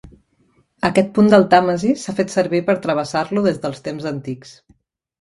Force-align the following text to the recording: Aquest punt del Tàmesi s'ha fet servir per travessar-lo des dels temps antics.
Aquest 0.89 1.11
punt 1.17 1.29
del 1.33 1.45
Tàmesi 1.51 1.93
s'ha 2.05 2.17
fet 2.23 2.35
servir 2.39 2.65
per 2.73 2.79
travessar-lo 2.89 3.47
des 3.53 3.65
dels 3.67 3.89
temps 3.91 4.13
antics. 4.17 4.61